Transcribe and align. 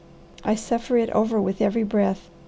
I 0.43 0.55
suffer 0.55 0.97
it 0.97 1.11
over 1.11 1.39
with 1.39 1.61
every 1.61 1.83
breath. 1.83 2.31